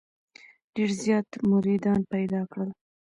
[0.73, 2.69] ډېر زیات مریدان پیدا کړل.